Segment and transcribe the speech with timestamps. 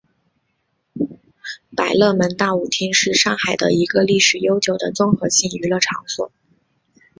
[1.75, 6.31] 百乐门大舞厅是上海的一个历史悠久的综合性娱乐场所。